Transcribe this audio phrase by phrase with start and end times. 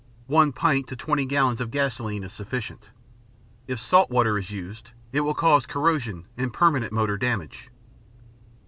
[0.25, 2.89] One pint to 20 gallons of gasoline is sufficient.
[3.67, 7.69] If salt water is used, it will cause corrosion and permanent motor damage.